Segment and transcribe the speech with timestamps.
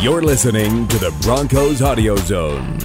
[0.00, 2.78] You're listening to the Broncos Audio Zone.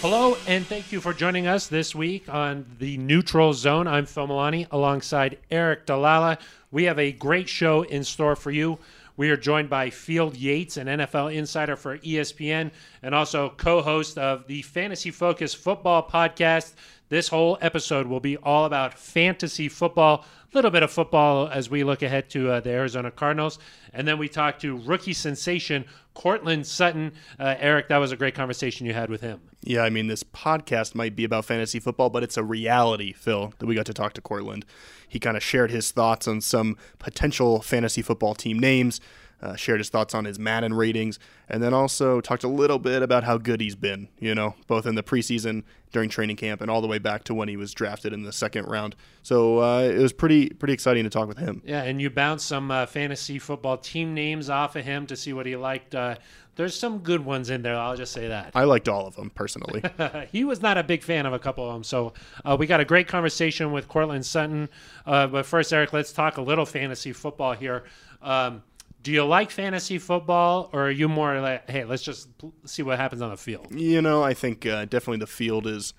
[0.00, 3.88] Hello, and thank you for joining us this week on the Neutral Zone.
[3.88, 6.38] I'm Phil Milani alongside Aric DiLalla.
[6.70, 8.78] We have a great show in store for you.
[9.20, 12.70] We are joined by Field Yates, an NFL insider for ESPN,
[13.02, 16.72] and also co host of the Fantasy Focus Football Podcast.
[17.10, 21.68] This whole episode will be all about fantasy football, a little bit of football as
[21.68, 23.58] we look ahead to uh, the Arizona Cardinals.
[23.92, 27.12] And then we talk to rookie sensation Courtland Sutton.
[27.38, 29.40] Uh, Aric, that was a great conversation you had with him.
[29.62, 33.52] Yeah, I mean, this podcast might be about fantasy football, but it's a reality, Phil,
[33.58, 34.64] that we got to talk to Courtland.
[35.08, 39.00] He kind of shared his thoughts on some potential fantasy football team names,
[39.42, 41.18] uh, shared his thoughts on his Madden ratings,
[41.48, 44.86] and then also talked a little bit about how good he's been, you know, both
[44.86, 47.72] in the preseason, during training camp, and all the way back to when he was
[47.72, 48.94] drafted in the second round.
[49.22, 51.62] So uh, it was pretty pretty exciting to talk with him.
[51.64, 55.32] Yeah, and you bounced some uh, fantasy football team names off of him to see
[55.32, 55.94] what he liked.
[55.94, 56.16] Uh,
[56.56, 57.76] there's some good ones in there.
[57.76, 58.50] I'll just say that.
[58.54, 59.82] I liked all of them personally.
[60.32, 61.84] he was not a big fan of a couple of them.
[61.84, 62.12] So
[62.44, 64.68] uh, we got a great conversation with Courtland Sutton.
[65.06, 67.84] Uh, but first, Aric, let's talk a little fantasy football here.
[68.20, 68.62] Um,
[69.02, 72.28] do you like fantasy football, or are you more like, hey, let's just
[72.64, 73.68] see what happens on the field?
[73.70, 75.94] You know, I think uh, definitely the field is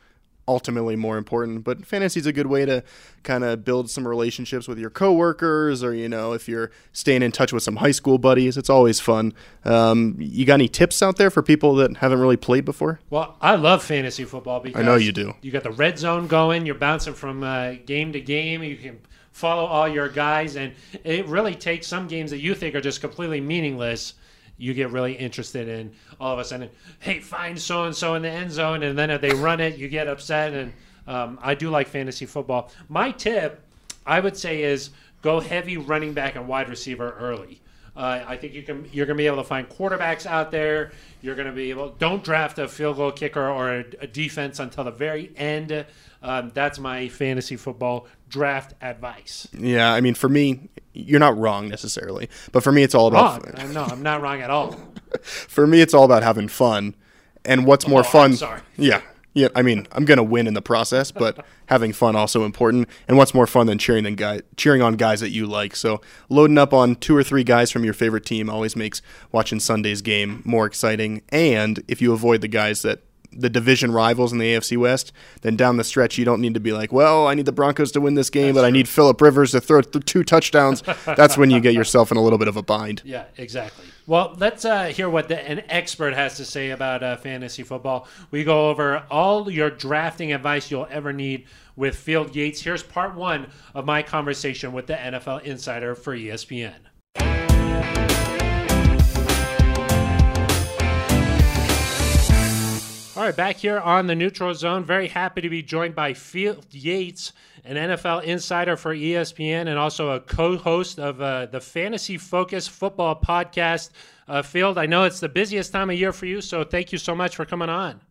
[0.48, 2.84] ultimately more important, but fantasy is a good way to
[3.24, 7.32] kind of build some relationships with your coworkers, or you know, if you're staying in
[7.32, 9.34] touch with some high school buddies, it's always fun.
[9.66, 13.00] Um, you got any tips out there for people that haven't really played before?
[13.10, 15.34] Well, I love fantasy football because I know you do.
[15.42, 16.66] You got the red zone going.
[16.66, 18.64] You're bouncing from uh, game to game.
[18.64, 19.00] You can
[19.32, 23.02] follow all your guys, and it really takes some games that you think are just
[23.02, 24.14] completely meaningless.
[24.58, 26.70] You get really interested in all of a sudden.
[27.00, 29.78] Hey, find so and so in the end zone, and then if they run it,
[29.78, 30.54] you get upset.
[30.54, 30.74] And
[31.08, 32.72] um, I do like fantasy football.
[32.88, 33.64] My tip,
[34.06, 34.92] I would say, is
[35.22, 37.61] go heavy running back and wide receiver early.
[37.96, 38.88] Uh, I think you can.
[38.94, 40.92] You're going to be able to find quarterbacks out there.
[41.22, 41.90] You're going to be able.
[41.90, 45.86] Don't draft a field goal kicker or a, a defense until the very end.
[46.24, 49.48] Um, that's my fantasy football draft advice.
[49.58, 53.46] Yeah, I mean, for me, you're not wrong necessarily, but for me, it's all about.
[53.46, 53.56] Wrong?
[53.56, 54.78] Uh, no, I'm not wrong at all.
[55.22, 56.96] for me, it's all about having fun,
[57.44, 58.32] and what's more Oh, fun?
[58.32, 58.62] I'm sorry.
[58.78, 59.02] Yeah,
[59.34, 59.48] yeah.
[59.56, 62.88] I mean, I'm gonna win in the process, but having fun also important.
[63.08, 65.76] And what's more fun than cheering than guy cheering on guys that you like?
[65.76, 69.60] So loading up on two or three guys from your favorite team always makes watching
[69.60, 71.22] Sunday's game more exciting.
[71.30, 73.04] And if you avoid the guys that
[73.34, 76.60] the division rivals in the AFC West, then down the stretch you don't need to
[76.60, 79.22] be like, well, I need the Broncos to win this game, but I need Philip
[79.22, 80.82] Rivers to throw th- two touchdowns.
[81.06, 83.02] That's when you get yourself in a little bit of a bind.
[83.06, 83.86] Yeah, exactly.
[84.12, 88.10] Well, let's uh, hear what the, an expert has to say about uh, fantasy football.
[88.30, 91.46] We go over all your drafting advice you'll ever need
[91.78, 92.60] with Field Yates.
[92.62, 96.76] Here's part one of my conversation with the NFL insider for ESPN.
[103.16, 104.84] All right, back here on the neutral zone.
[104.84, 107.32] Very happy to be joined by Field Yates,
[107.64, 112.68] an NFL insider for ESPN and also a co host of uh, the Fantasy Focus
[112.68, 113.92] Football Podcast.
[114.28, 116.98] Uh, Field, I know it's the busiest time of year for you, so thank you
[116.98, 118.02] so much for coming on.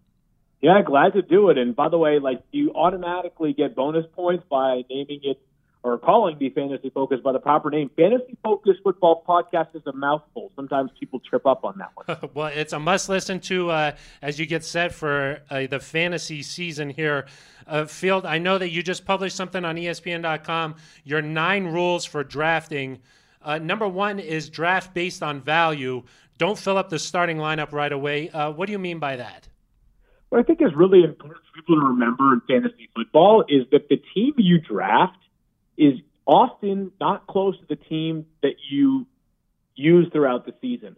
[0.60, 1.56] Yeah, glad to do it.
[1.56, 5.40] And by the way, like you automatically get bonus points by naming it
[5.82, 7.91] or calling the Fantasy Focus by the proper name.
[7.96, 10.52] Fantasy Focus Football Podcast is a mouthful.
[10.54, 12.30] Sometimes people trip up on that one.
[12.34, 16.42] well, it's a must listen to uh, as you get set for uh, the fantasy
[16.42, 17.26] season here.
[17.66, 20.74] Uh, Field, I know that you just published something on ESPN.com.
[21.04, 22.98] Your nine rules for drafting.
[23.42, 26.02] Uh, number one is draft based on value.
[26.36, 28.28] Don't fill up the starting lineup right away.
[28.30, 29.48] Uh, what do you mean by that?
[30.28, 33.88] What I think is really important for people to remember in fantasy football is that
[33.88, 35.18] the team you draft
[35.80, 35.94] is
[36.26, 39.06] often not close to the team that you
[39.74, 40.96] use throughout the season.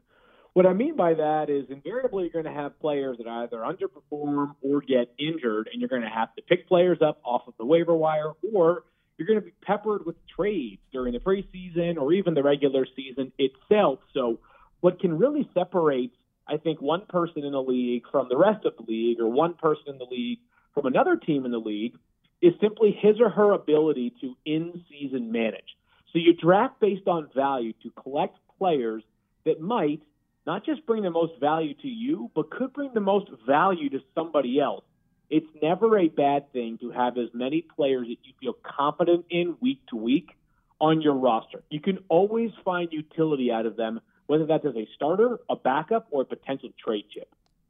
[0.55, 4.57] What I mean by that is invariably you're going to have players that either underperform
[4.61, 7.65] or get injured, and you're going to have to pick players up off of the
[7.65, 8.85] waiver wire, or
[9.17, 13.33] you're going to be peppered with trades during the preseason or even the regular season
[13.39, 14.01] itself.
[14.13, 14.41] So,
[14.81, 16.11] what can really separate,
[16.47, 19.55] I think, one person in the league from the rest of the league, or one
[19.55, 20.41] person in the league
[20.75, 21.95] from another team in the league,
[22.43, 25.77] is simply his or her ability to in season manage.
[26.13, 29.03] So you draft based on value to collect players
[29.47, 30.03] that might
[30.47, 34.01] not just bring the most value to you, but could bring the most value to
[34.15, 34.85] somebody else.
[35.31, 39.57] It's never a bad thing to have as many players that you feel confident in
[39.61, 40.37] week to week
[40.81, 41.63] on your roster.
[41.71, 46.07] You can always find utility out of them whether that's as a starter, a backup,
[46.11, 47.29] or a potential trade chip.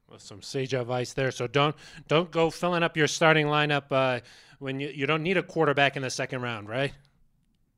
[0.08, 1.30] Well, some sage advice there.
[1.30, 1.74] So don't
[2.06, 4.20] don't go filling up your starting lineup uh,
[4.62, 6.92] when you, you don't need a quarterback in the second round, right?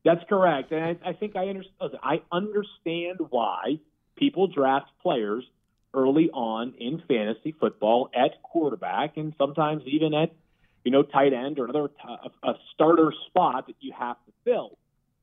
[0.05, 1.91] That's correct, and I, I think I understand.
[2.03, 3.79] I understand why
[4.15, 5.43] people draft players
[5.95, 10.31] early on in fantasy football at quarterback, and sometimes even at
[10.83, 14.77] you know tight end or another t- a starter spot that you have to fill.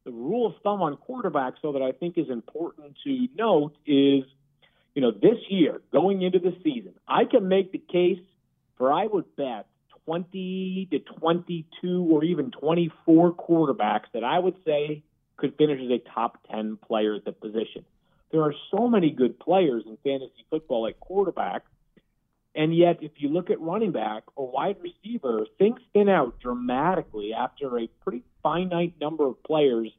[0.05, 4.25] The rule of thumb on quarterbacks, though, that I think is important to note is,
[4.97, 8.19] you know, this year going into the season, I can make the case
[8.77, 9.67] for I would bet
[10.07, 15.03] 20 to 22 or even 24 quarterbacks that I would say
[15.37, 17.85] could finish as a top 10 player at the position.
[18.31, 21.63] There are so many good players in fantasy football at quarterback.
[22.55, 27.33] And yet, if you look at running back or wide receiver, things thin out dramatically
[27.33, 29.91] after a pretty finite number of players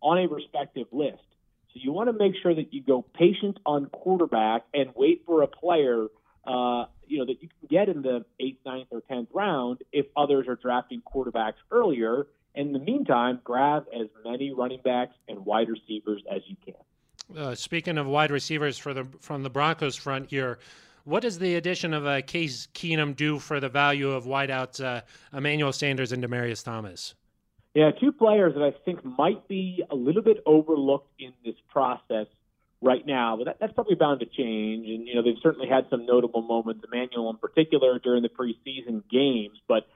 [0.00, 1.22] on a respective list.
[1.72, 5.42] So you want to make sure that you go patient on quarterback and wait for
[5.42, 6.06] a player
[6.46, 10.06] uh, you know that you can get in the eighth, ninth, or tenth round if
[10.16, 12.26] others are drafting quarterbacks earlier.
[12.54, 16.74] In the meantime, grab as many running backs and wide receivers as you can.
[17.36, 20.58] Uh, speaking of wide receivers for the from the Broncos front here,
[21.04, 25.02] what does the addition of uh, Case Keenum do for the value of wideouts uh,
[25.32, 27.14] Emmanuel Sanders and Demaryius Thomas?
[27.74, 32.26] Yeah, two players that I think might be a little bit overlooked in this process
[32.80, 34.88] right now, but that, that's probably bound to change.
[34.88, 39.02] And you know, they've certainly had some notable moments, Emmanuel in particular during the preseason
[39.10, 39.58] games.
[39.66, 39.86] But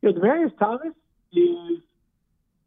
[0.00, 0.94] you know, Demaryius Thomas
[1.32, 1.82] is,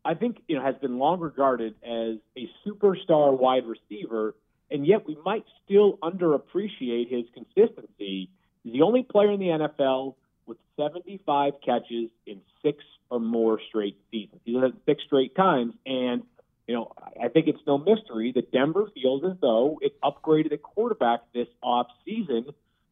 [0.06, 4.36] I think, you know, has been long regarded as a superstar wide receiver,
[4.70, 8.30] and yet we might still underappreciate his consistency.
[8.64, 10.16] He's the only player in the NFL
[10.46, 14.42] with 75 catches in six or more straight seasons.
[14.46, 16.24] He's done it six straight times, and
[16.68, 16.92] you know,
[17.24, 21.48] I think it's no mystery that Denver feels as though it upgraded a quarterback this
[21.62, 22.48] off season.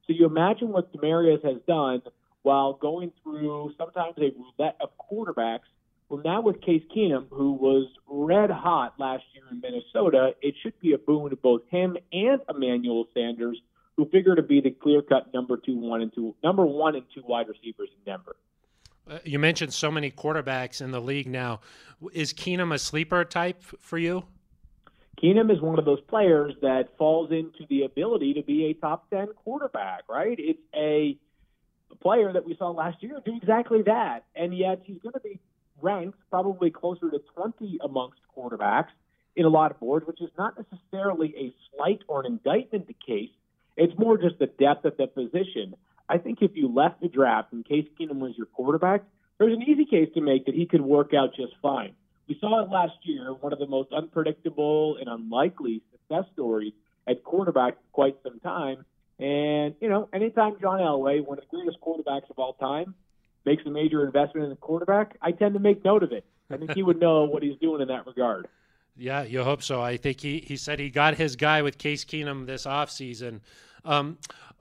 [0.07, 2.01] So you imagine what Demaryius has done
[2.43, 5.67] while going through sometimes a roulette of quarterbacks.
[6.07, 10.79] Well, now with Case Keenum, who was red hot last year in Minnesota, it should
[10.79, 13.61] be a boon to both him and Emmanuel Sanders,
[13.97, 17.23] who figure to be the clear-cut number two, one and two, number one and two
[17.27, 18.37] wide receivers in Denver.
[19.09, 21.59] Uh, you mentioned so many quarterbacks in the league now.
[22.13, 24.25] Is Keenum a sleeper type for you?
[25.21, 29.09] Keenum is one of those players that falls into the ability to be a top
[29.09, 30.35] 10 quarterback, right?
[30.39, 31.17] It's a
[32.01, 34.25] player that we saw last year do exactly that.
[34.35, 35.39] And yet he's going to be
[35.81, 38.89] ranked probably closer to 20 amongst quarterbacks
[39.35, 42.95] in a lot of boards, which is not necessarily a slight or an indictment the
[43.05, 43.29] case.
[43.77, 45.75] It's more just the depth of the position.
[46.11, 49.03] I think if you left the draft and case Keenum was your quarterback,
[49.39, 51.93] there's an easy case to make that he could work out just fine.
[52.27, 56.73] We saw it last year, one of the most unpredictable and unlikely success stories
[57.07, 58.83] at quarterback for quite some time.
[59.19, 62.93] And, you know, anytime John Elway, one of the greatest quarterbacks of all time,
[63.45, 66.25] makes a major investment in a quarterback, I tend to make note of it.
[66.49, 68.49] I think he would know what he's doing in that regard.
[68.97, 69.81] Yeah, you hope so.
[69.81, 73.39] I think he, he said he got his guy with Case Keenum this offseason.
[73.85, 74.17] Um,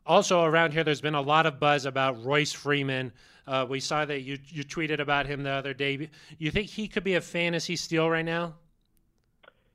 [0.06, 3.12] also, around here, there's been a lot of buzz about Royce Freeman.
[3.46, 6.08] Uh, we saw that you you tweeted about him the other day.
[6.38, 8.54] You think he could be a fantasy steal right now?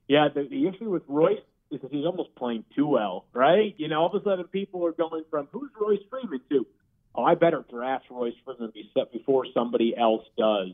[0.08, 1.40] Yeah, the, the issue with Royce
[1.72, 3.74] is that he's almost playing too well, right?
[3.78, 6.66] You know, all of a sudden people are going from who's Royce Freeman to,
[7.16, 8.72] oh, I better draft Royce Freeman
[9.12, 10.70] before somebody else does.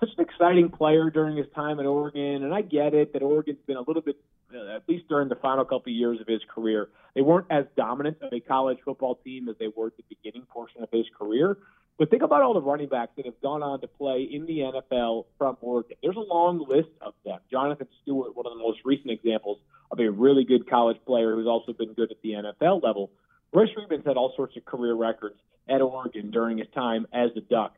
[0.00, 3.58] Such an exciting player during his time at Oregon, and I get it that Oregon's
[3.66, 4.16] been a little bit
[4.54, 6.88] Uh, at least during the final couple of years of his career.
[7.14, 10.46] They weren't as dominant of a college football team as they were at the beginning
[10.48, 11.58] portion of his career.
[11.98, 14.60] But think about all the running backs that have gone on to play in the
[14.60, 15.96] NFL from Oregon.
[16.02, 17.40] There's a long list of them.
[17.50, 19.58] Jonathan Stewart, one of the most recent examples
[19.90, 23.10] of a really good college player who's also been good at the NFL level.
[23.52, 25.36] Royce Freeman's had all sorts of career records
[25.68, 27.74] at Oregon during his time as a Duck.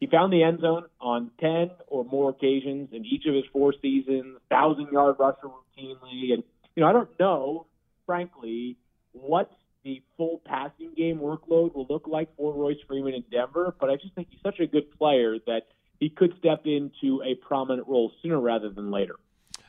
[0.00, 3.72] He found the end zone on 10 or more occasions in each of his four
[3.80, 6.32] seasons, 1,000 yard rusher routinely.
[6.32, 6.42] And,
[6.74, 7.66] you know, I don't know,
[8.06, 8.76] frankly,
[9.12, 9.50] what
[9.84, 13.96] the full passing game workload will look like for Royce Freeman in Denver, but I
[13.96, 15.66] just think he's such a good player that
[16.00, 19.16] he could step into a prominent role sooner rather than later.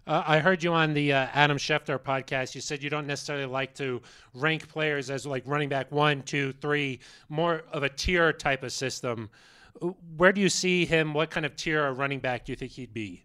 [0.08, 2.54] Uh, I heard you on the uh, Adam Schefter podcast.
[2.54, 4.02] You said you don't necessarily like to
[4.36, 8.72] rank players as like running back one, two, three, more of a tier type of
[8.72, 9.30] system.
[10.18, 11.14] Where do you see him?
[11.14, 13.24] What kind of tier of running back do you think he'd be?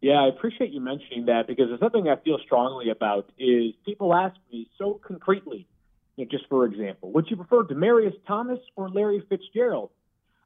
[0.00, 4.14] Yeah, I appreciate you mentioning that because there's something I feel strongly about is people
[4.14, 5.68] ask me so concretely,
[6.16, 9.90] you know, just for example, would you prefer Demaryius Thomas or Larry Fitzgerald?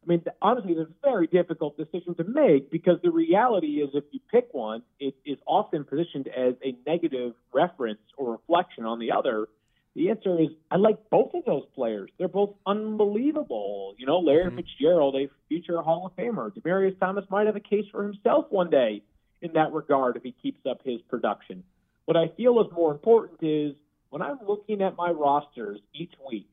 [0.04, 4.04] I mean, honestly, it's a very difficult decision to make because the reality is if
[4.10, 9.12] you pick one, it is often positioned as a negative reference or reflection on the
[9.12, 9.48] other.
[9.94, 12.10] The answer is I like both of those players.
[12.18, 13.94] They're both unbelievable.
[13.96, 14.56] You know, Larry mm-hmm.
[14.56, 16.52] Fitzgerald, a future Hall of Famer.
[16.52, 19.02] Demaryius Thomas might have a case for himself one day
[19.40, 21.62] in that regard if he keeps up his production.
[22.06, 23.74] What I feel is more important is
[24.10, 26.48] when I'm looking at my rosters each week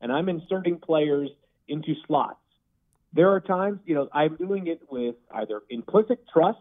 [0.00, 1.30] and I'm inserting players
[1.68, 2.38] into slots,
[3.12, 6.58] there are times, you know, I'm doing it with either implicit trust,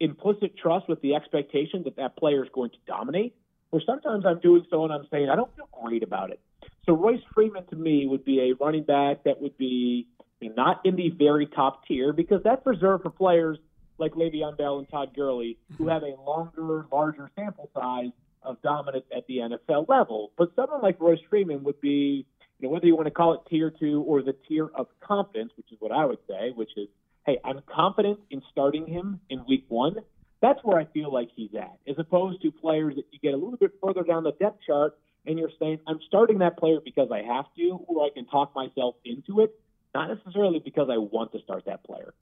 [0.00, 3.34] implicit trust with the expectation that that player is going to dominate,
[3.74, 6.40] or sometimes I'm doing so and I'm saying, I don't feel great about it.
[6.86, 10.06] So Royce Freeman to me would be a running back that would be
[10.40, 13.58] not in the very top tier because that's reserved for players
[13.98, 15.88] like Le'Veon Bell and Todd Gurley who mm-hmm.
[15.88, 18.12] have a longer, larger sample size
[18.44, 20.30] of dominance at the NFL level.
[20.38, 22.26] But someone like Royce Freeman would be
[22.60, 25.50] you know, whether you want to call it tier two or the tier of confidence,
[25.56, 26.86] which is what I would say, which is,
[27.26, 29.96] hey, I'm confident in starting him in week one.
[30.44, 33.36] That's where I feel like he's at, as opposed to players that you get a
[33.38, 37.08] little bit further down the depth chart and you're saying, I'm starting that player because
[37.10, 39.58] I have to, or I can talk myself into it,
[39.94, 42.12] not necessarily because I want to start that player.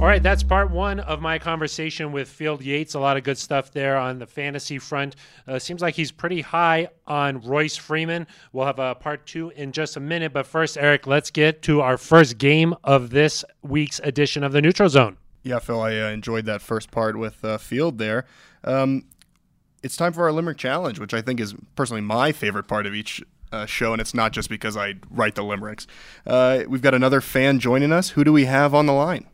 [0.00, 2.94] All right, that's part one of my conversation with Field Yates.
[2.94, 5.16] A lot of good stuff there on the fantasy front.
[5.46, 8.28] Uh, seems like he's pretty high on Royce Freeman.
[8.52, 10.32] We'll have a part two in just a minute.
[10.32, 14.62] But first, Aric, let's get to our first game of this week's edition of the
[14.62, 15.16] Neutral Zone.
[15.42, 18.24] Yeah, Phil, I uh, enjoyed that first part with uh, Field there.
[18.62, 19.02] Um,
[19.82, 22.94] it's time for our Limerick Challenge, which I think is personally my favorite part of
[22.94, 25.88] each uh, show, and it's not just because I write the limericks.
[26.24, 28.10] Uh, we've got another fan joining us.
[28.10, 29.26] Who do we have on the line?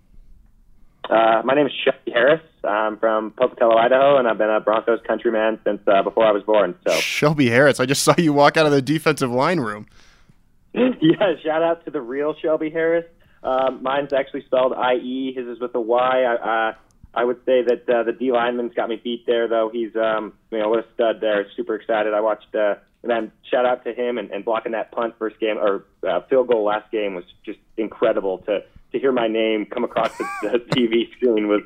[1.09, 2.41] Uh, my name is Shelby Harris.
[2.65, 6.43] I'm from Pocatello, Idaho, and I've been a Broncos countryman since uh, before I was
[6.43, 6.75] born.
[6.87, 9.87] So Shelby Harris, I just saw you walk out of the defensive line room.
[10.73, 13.05] yeah, shout out to the real Shelby Harris.
[13.43, 15.35] Um, mine's actually spelled I-E.
[15.37, 16.23] His is with a Y.
[16.23, 16.75] I, uh,
[17.13, 19.71] I would say that uh, the D lineman's got me beat there, though.
[19.73, 21.47] He's, um, you know, what a stud there.
[21.55, 22.15] Super excited.
[22.15, 25.39] I watched, uh, and then shout out to him and, and blocking that punt first
[25.39, 28.61] game or uh, field goal last game was just incredible to
[28.95, 31.63] to hear my name come across the, the TV screen was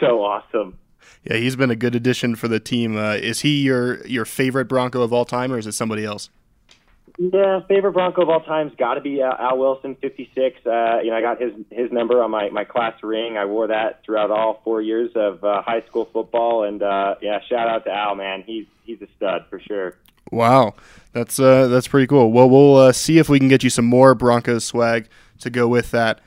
[0.00, 0.78] so awesome.
[1.24, 2.96] Yeah, he's been a good addition for the team.
[2.96, 6.30] Uh, is he your your favorite Bronco of all time, or is it somebody else?
[7.18, 10.66] Yeah, favorite Bronco of all time's got to be Al Wilson, 56.
[10.66, 13.36] Uh, you know, I got his his number on my my class ring.
[13.36, 17.40] I wore that throughout all four years of uh, high school football, and uh, yeah,
[17.48, 18.44] shout out to Al, man.
[18.46, 19.96] He's he's a stud for sure.
[20.30, 20.74] Wow,
[21.12, 22.30] that's uh, that's pretty cool.
[22.30, 25.08] Well, we'll uh, see if we can get you some more Broncos swag
[25.40, 26.20] to go with that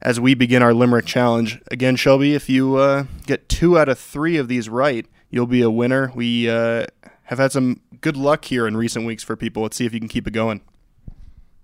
[0.00, 1.60] as we begin our Limerick Challenge.
[1.70, 5.62] Again, Shelby, if you uh, get two out of three of these right, you'll be
[5.62, 6.12] a winner.
[6.14, 6.86] We uh,
[7.24, 9.62] have had some good luck here in recent weeks for people.
[9.62, 10.60] Let's see if you can keep it going.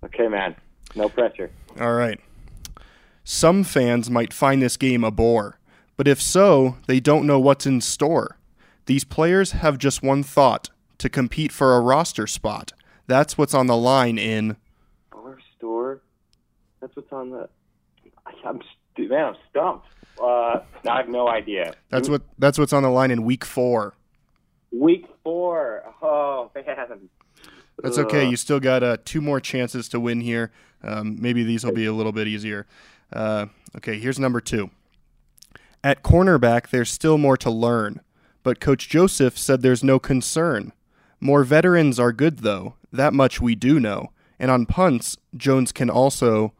[0.05, 0.55] Okay, man.
[0.95, 1.50] No pressure.
[1.81, 2.21] All right.
[3.25, 5.59] Some fans might find this game a bore,
[5.97, 8.37] but if so, they don't know what's in store.
[8.87, 12.73] These players have just one thought to compete for a roster spot.
[13.07, 14.57] That's what's on the line in.
[15.11, 16.03] Bar store?
[16.81, 17.49] That's what's on the.
[18.45, 18.61] I'm
[18.99, 19.87] man, I'm stumped.
[20.21, 21.75] Uh, I have no idea.
[21.91, 23.95] That's what that's what's on the line in week four.
[24.73, 25.83] Week four.
[26.03, 27.09] Oh man.
[27.83, 28.29] That's okay.
[28.29, 30.53] You still got uh, two more chances to win here.
[30.83, 32.67] Um, maybe these will be a little bit easier.
[33.13, 33.47] Uh,
[33.77, 34.71] okay, here's number two.
[35.83, 38.01] At cornerback, there's still more to learn,
[38.43, 40.73] but Coach Joseph said there's no concern.
[41.21, 42.75] More veterans are good, though.
[42.93, 44.11] That much we do know.
[44.39, 46.53] And on punts, Jones can also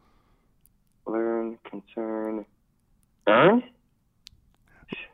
[1.69, 2.45] concern.
[3.27, 3.63] Earn?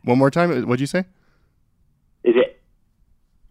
[0.04, 0.50] One more time.
[0.68, 1.06] What'd you say?
[2.24, 2.62] Is it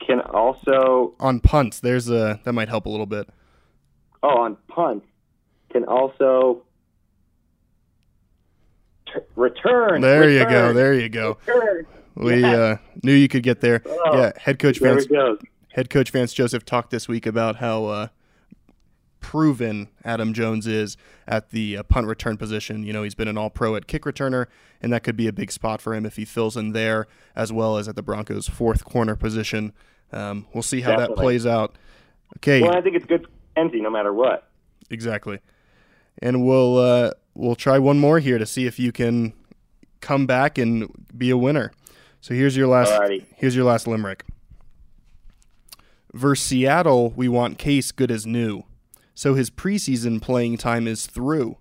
[0.01, 1.81] can also on punts?
[1.81, 3.29] There's a that might help a little bit.
[4.23, 5.07] Oh, on punts
[5.73, 6.63] can also
[9.07, 10.01] t- return.
[10.01, 10.73] There return, you go.
[10.73, 11.39] There you go.
[11.47, 11.87] Return.
[12.17, 12.53] We yeah.
[12.53, 13.83] uh, knew you could get there.
[13.87, 15.07] Oh, yeah, head coach Vance.
[15.73, 18.09] Head coach Vance Joseph talked this week about how uh,
[19.21, 20.97] proven Adam Jones is
[21.27, 22.83] at the uh, punt return position.
[22.83, 24.47] You know, he's been an all pro at kick returner,
[24.81, 27.53] and that could be a big spot for him if he fills in there, as
[27.53, 29.73] well as at the Broncos' fourth corner position.
[30.13, 31.15] Um, we'll see how Definitely.
[31.15, 31.77] that plays out.
[32.39, 32.63] Okay.
[32.63, 34.49] Well, I think it's good for Kenzie no matter what.
[34.91, 35.39] Exactly.
[36.23, 39.33] And we'll uh, we'll try one more here to see if you can
[40.01, 41.73] come back and be a winner.
[42.21, 43.25] So here's your last Alrighty.
[43.37, 44.25] here's your last limerick.
[46.13, 48.65] Versus Seattle, we want Case good as new
[49.15, 51.59] so his preseason playing time is through.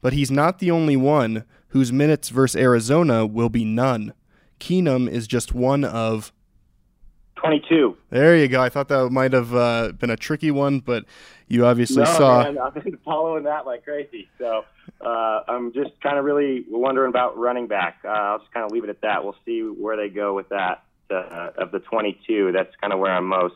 [0.00, 4.12] But he's not the only one whose minutes versus Arizona will be none.
[4.60, 6.32] Keenum is just one of.
[7.36, 7.96] 22.
[8.10, 8.62] There you go.
[8.62, 11.04] I thought that might have uh, been a tricky one, but
[11.48, 12.42] you obviously no, saw.
[12.44, 14.28] Man, I've been following that like crazy.
[14.38, 14.64] So
[15.00, 17.98] uh, I'm just kind of really wondering about running back.
[18.04, 19.24] Uh, I'll just kind of leave it at that.
[19.24, 20.84] We'll see where they go with that.
[21.10, 23.54] Uh, of the 22, that's kind of where I'm most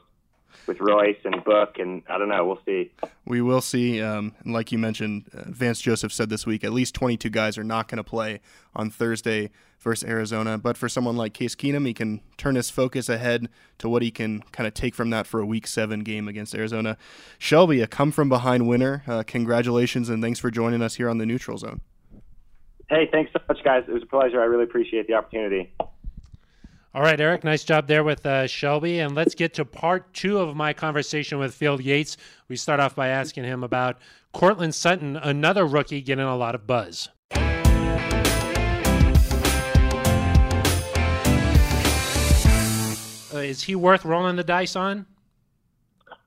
[0.67, 2.47] with Royce and Book, and I don't know.
[2.47, 2.93] We'll see.
[3.25, 4.03] We will see.
[4.03, 7.59] Um, and like you mentioned, uh, Vance Joseph said this week, at least 22 guys
[7.59, 8.41] are not going to play
[8.75, 9.51] on Thursday
[9.81, 10.59] versus Arizona.
[10.59, 14.11] But for someone like Case Keenum, he can turn his focus ahead to what he
[14.11, 16.97] can kind of take from that for a Week Seven game against Arizona.
[17.39, 19.03] Shelby, a come from behind winner.
[19.07, 21.81] Uh, congratulations and thanks for joining us here on the Neutral Zone.
[22.89, 23.85] Hey, thanks so much, guys.
[23.87, 24.41] It was a pleasure.
[24.41, 25.73] I really appreciate the opportunity.
[26.95, 29.01] All right, Aric, nice job there with uh, Shelby.
[29.01, 32.17] And let's get to part two of my conversation with Field Yates.
[32.49, 33.99] We start off by asking him about
[34.33, 37.11] Courtland Sutton, another rookie getting a lot of buzz.
[43.31, 45.05] Uh, is he worth rolling the dice on?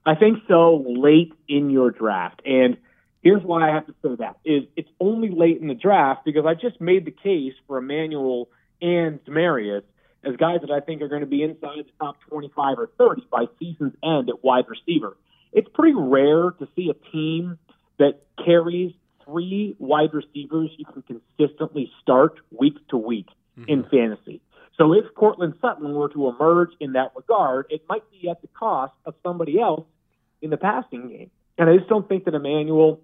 [0.06, 2.44] I think so late in your draft.
[2.46, 2.78] And
[3.24, 6.46] here's why I have to say that is it's only late in the draft because
[6.46, 8.48] I just made the case for Emmanuel
[8.80, 9.82] and Demaryius
[10.24, 13.28] as guys that I think are going to be inside the top 25 or 30
[13.32, 15.18] by season's end at wide receiver.
[15.52, 17.58] It's pretty rare to see a team
[17.98, 18.94] that carries
[19.26, 23.70] three wide receivers you can consistently start week to week mm-hmm.
[23.70, 24.42] in fantasy.
[24.78, 28.48] So if Courtland Sutton were to emerge in that regard, it might be at the
[28.48, 29.86] cost of somebody else
[30.42, 31.32] in the passing game.
[31.58, 33.02] And I just don't think that Emmanuel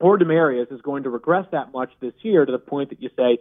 [0.00, 3.10] or Demaryius is going to regress that much this year to the point that you
[3.16, 3.38] say,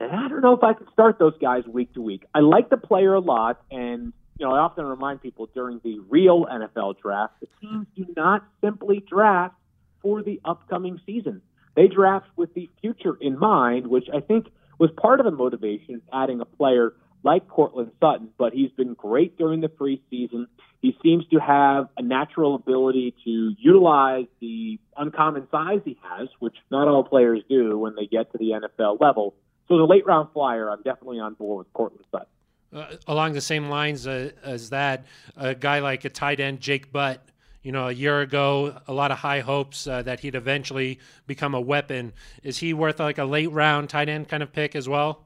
[0.00, 2.24] and I don't know if I could start those guys week to week.
[2.34, 6.00] I like the player a lot, and you know I often remind people during the
[6.08, 9.54] real NFL draft, the teams do not simply draft
[10.02, 11.42] for the upcoming season.
[11.76, 14.46] They draft with the future in mind, which I think
[14.78, 18.30] was part of the motivation adding a player like Courtland Sutton.
[18.38, 20.46] But he's been great during the preseason.
[20.80, 26.56] He seems to have a natural ability to utilize the uncommon size he has, which
[26.70, 29.34] not all players do when they get to the NFL level
[29.70, 32.26] so the late round flyer, I'm definitely on board with Courtland Sutton.
[32.72, 36.90] Uh, along the same lines uh, as that, a guy like a tight end, Jake
[36.90, 37.24] Butt,
[37.62, 41.54] you know, a year ago, a lot of high hopes uh, that he'd eventually become
[41.54, 42.12] a weapon.
[42.42, 45.22] Is he worth like a late round tight end kind of pick as well?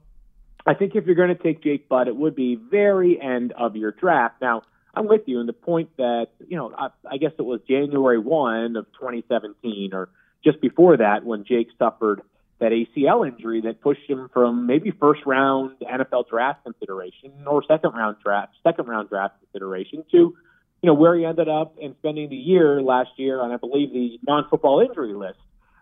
[0.66, 3.77] I think if you're going to take Jake Butt, it would be very end of
[3.77, 4.42] your draft.
[4.42, 4.62] Now,
[4.95, 8.19] I'm with you in the point that, you know, I, I guess it was January
[8.19, 10.11] 1 of 2017 or
[10.42, 12.21] just before that when Jake suffered–
[12.61, 17.93] that ACL injury that pushed him from maybe first round NFL draft consideration or second
[17.95, 22.29] round draft second round draft consideration to you know where he ended up and spending
[22.29, 25.38] the year last year on I believe the non football injury list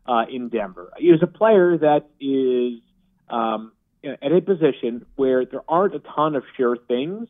[0.06, 0.92] uh, in Denver.
[0.98, 2.80] He was a player that is
[3.28, 3.72] um,
[4.04, 7.28] at a position where there aren't a ton of sure things.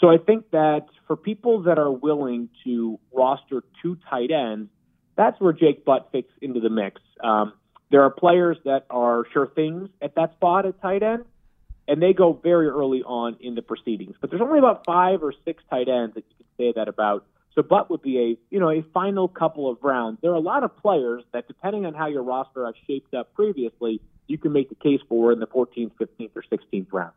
[0.00, 4.70] So I think that for people that are willing to roster two tight ends,
[5.16, 7.00] that's where Jake Butt fits into the mix.
[7.22, 7.52] Um,
[7.90, 11.24] there are players that are sure things at that spot at tight end,
[11.86, 14.16] and they go very early on in the proceedings.
[14.20, 17.24] But there's only about five or six tight ends that you can say that about.
[17.54, 20.18] So Butt would be a you know a final couple of rounds.
[20.20, 23.34] There are a lot of players that, depending on how your roster has shaped up
[23.34, 27.12] previously, you can make the case for in the 14th, 15th, or 16th round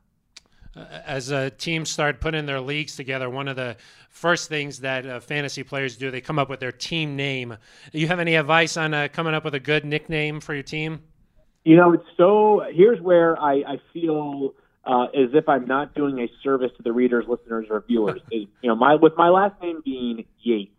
[0.75, 3.75] as a team start putting their leagues together, one of the
[4.09, 7.57] first things that uh, fantasy players do, they come up with their team name.
[7.91, 10.63] Do you have any advice on uh, coming up with a good nickname for your
[10.63, 11.01] team?
[11.63, 12.63] You know, it's so.
[12.71, 16.91] Here's where I, I feel uh, as if I'm not doing a service to the
[16.91, 18.21] readers, listeners, or viewers.
[18.31, 20.71] you know, my with my last name being Yates,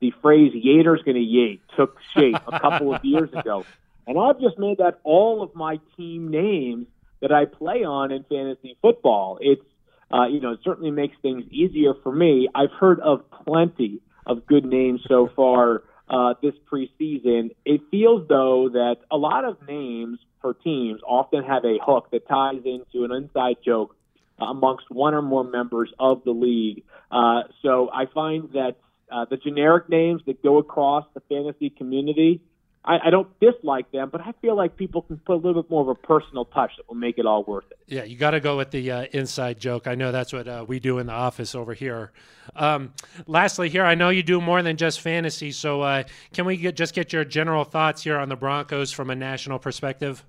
[0.00, 3.64] the phrase "Yater's going to Yate" took shape a couple of years ago,
[4.06, 6.86] and I've just made that all of my team names
[7.24, 9.38] that I play on in fantasy football.
[9.40, 9.64] It's
[10.12, 12.48] uh, you know it certainly makes things easier for me.
[12.54, 17.54] I've heard of plenty of good names so far uh, this preseason.
[17.64, 22.28] It feels though that a lot of names for teams often have a hook that
[22.28, 23.96] ties into an inside joke
[24.38, 26.82] amongst one or more members of the league.
[27.10, 28.76] Uh, so I find that
[29.10, 32.42] uh, the generic names that go across the fantasy community
[32.86, 35.70] I, I don't dislike them, but I feel like people can put a little bit
[35.70, 37.78] more of a personal touch that will make it all worth it.
[37.86, 39.86] Yeah, you got to go with the uh, inside joke.
[39.86, 42.12] I know that's what uh, we do in the office over here.
[42.54, 42.92] Um,
[43.26, 46.02] lastly, here, I know you do more than just fantasy, so uh,
[46.34, 49.58] can we get, just get your general thoughts here on the Broncos from a national
[49.58, 50.24] perspective?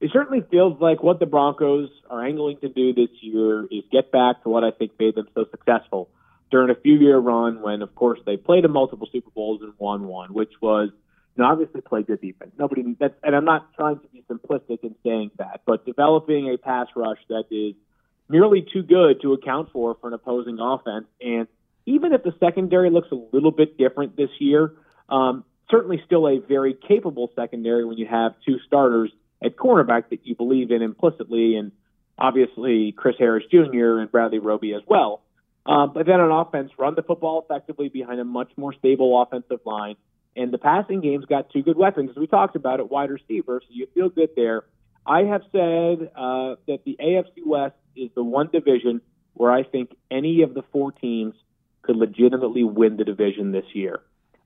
[0.00, 4.12] It certainly feels like what the Broncos are angling to do this year is get
[4.12, 6.10] back to what I think made them so successful
[6.50, 9.72] during a few year run when, of course, they played in multiple Super Bowls and
[9.78, 10.90] won one, which was–
[11.36, 12.52] you obviously play good defense.
[12.58, 16.58] Nobody that's and I'm not trying to be simplistic in saying that, but developing a
[16.58, 17.74] pass rush that is
[18.28, 21.06] merely too good to account for for an opposing offense.
[21.20, 21.46] And
[21.86, 24.72] even if the secondary looks a little bit different this year,
[25.08, 29.10] um, certainly still a very capable secondary when you have two starters
[29.44, 31.72] at cornerback that you believe in implicitly, and
[32.18, 33.98] obviously Chris Harris Jr.
[33.98, 35.22] and Bradley Roby as well.
[35.64, 39.60] Um, but then on offense, run the football effectively behind a much more stable offensive
[39.64, 39.96] line.
[40.36, 43.60] And the passing game's got two good weapons, as we talked about at wide receiver,
[43.62, 44.64] so you feel good there.
[45.06, 49.00] I have said uh, that the AFC West is the one division
[49.34, 51.34] where I think any of the four teams
[51.82, 54.00] could legitimately win the division this year.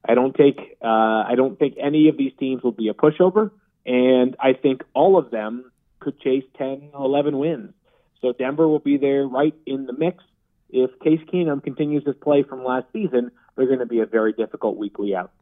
[0.09, 3.51] I don't take uh, I don't think any of these teams will be a pushover,
[3.85, 5.71] and I think all of them
[6.01, 7.73] could chase 10, 11 wins.
[8.23, 10.23] So Denver will be there right in the mix.
[10.71, 14.33] If Case Keenum continues his play from last season, they're going to be a very
[14.33, 15.33] difficult weekly out.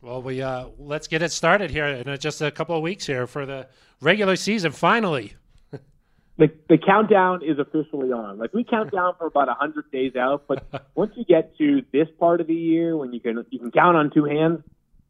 [0.00, 3.26] Well, we uh, let's get it started here in just a couple of weeks here
[3.26, 3.68] for the
[4.00, 4.72] regular season.
[4.72, 5.34] Finally,
[5.70, 8.38] the the countdown is officially on.
[8.38, 12.08] Like we count down for about hundred days out, but once you get to this
[12.18, 14.62] part of the year, when you can you can count on two hands,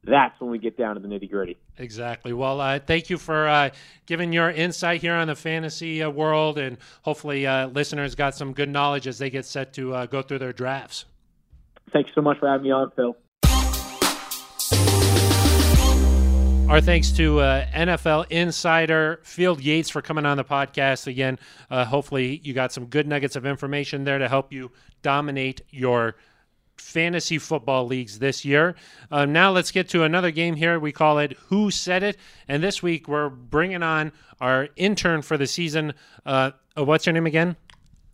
[0.07, 1.59] that's when we get down to the nitty gritty.
[1.79, 2.33] Exactly.
[2.33, 3.71] Well, uh, thank you for uh,
[4.07, 8.53] giving your insight here on the fantasy uh, world, and hopefully, uh, listeners got some
[8.53, 11.07] good knowledge as they get set to uh, go through their drafts.
[11.93, 13.17] Thanks so much for having me on, Phil.
[16.69, 21.39] Our thanks to uh, NFL insider Field Yates for coming on the podcast again.
[21.71, 26.17] Uh, hopefully, you got some good nuggets of information there to help you dominate your
[26.77, 28.75] fantasy football leagues this year.
[29.13, 30.79] Uh, now, let's get to another game here.
[30.79, 32.17] We call it Who Said It?
[32.49, 35.95] And this week, we're bringing on our intern for the season.
[36.27, 37.57] Uh, what's your name again?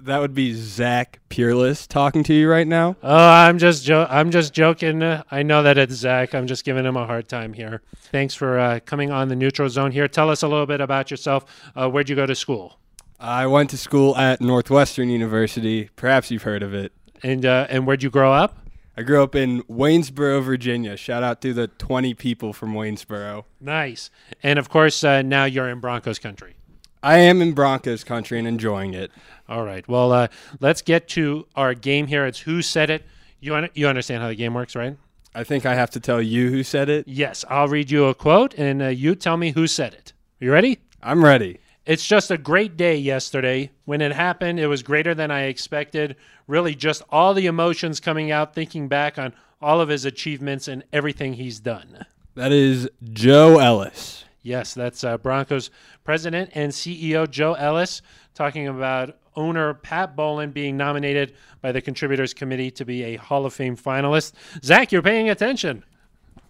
[0.04, 2.96] That would be Zach Peerless talking to you right now.
[3.02, 5.02] Oh, I'm just jo- I'm just joking.
[5.02, 6.34] I know that it's Zach.
[6.34, 7.82] I'm just giving him a hard time here.
[8.10, 10.08] Thanks for uh, coming on the neutral zone here.
[10.08, 11.44] Tell us a little bit about yourself.
[11.74, 12.78] Uh, where'd you go to school?
[13.20, 15.90] I went to school at Northwestern University.
[15.94, 16.92] Perhaps you've heard of it.
[17.22, 18.58] And uh, and where'd you grow up?
[18.96, 20.98] I grew up in Waynesboro, Virginia.
[20.98, 23.46] Shout out to the 20 people from Waynesboro.
[23.58, 24.10] Nice.
[24.42, 26.56] And of course, uh, now you're in Broncos country.
[27.02, 29.10] I am in Broncos country and enjoying it.
[29.48, 29.86] All right.
[29.88, 30.28] Well, uh,
[30.60, 32.26] let's get to our game here.
[32.26, 33.04] It's who said it.
[33.40, 34.96] You un- you understand how the game works, right?
[35.34, 37.08] I think I have to tell you who said it.
[37.08, 37.44] Yes.
[37.48, 40.12] I'll read you a quote, and uh, you tell me who said it.
[40.38, 40.78] You ready?
[41.02, 41.58] I'm ready.
[41.84, 43.70] It's just a great day yesterday.
[43.86, 46.14] When it happened, it was greater than I expected.
[46.46, 50.84] Really, just all the emotions coming out, thinking back on all of his achievements and
[50.92, 52.06] everything he's done.
[52.36, 54.24] That is Joe Ellis.
[54.42, 55.70] Yes, that's uh, Broncos
[56.05, 58.02] president and CEO Joe Ellis
[58.35, 63.46] talking about owner Pat Bowlen being nominated by the Contributors Committee to be a Hall
[63.46, 64.33] of Fame finalist.
[64.62, 65.85] Zach, you're paying attention.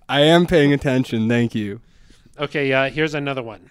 [0.09, 1.29] I am paying attention.
[1.29, 1.81] Thank you.
[2.39, 3.71] Okay, uh, here's another one.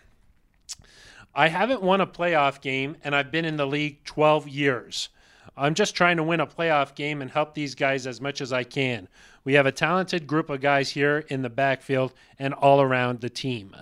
[1.34, 5.10] I haven't won a playoff game, and I've been in the league 12 years.
[5.58, 8.54] I'm just trying to win a playoff game and help these guys as much as
[8.54, 9.08] I can.
[9.44, 13.30] We have a talented group of guys here in the backfield and all around the
[13.30, 13.76] team.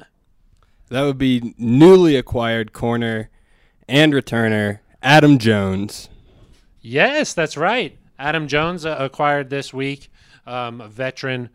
[0.89, 3.29] That would be newly acquired corner
[3.87, 6.09] and returner Adam Jones.
[6.81, 7.97] Yes, that's right.
[8.17, 10.09] Adam Jones uh, acquired this week,
[10.45, 11.49] um, a veteran